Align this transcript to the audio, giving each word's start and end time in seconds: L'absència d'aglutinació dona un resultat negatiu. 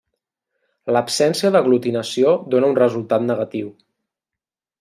L'absència 0.95 1.51
d'aglutinació 1.57 2.33
dona 2.55 2.73
un 2.73 2.81
resultat 2.81 3.29
negatiu. 3.29 3.73